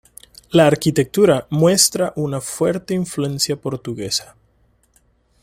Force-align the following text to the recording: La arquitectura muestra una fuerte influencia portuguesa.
La 0.49 0.65
arquitectura 0.65 1.45
muestra 1.51 2.11
una 2.15 2.41
fuerte 2.41 2.95
influencia 2.95 3.55
portuguesa. 3.55 4.35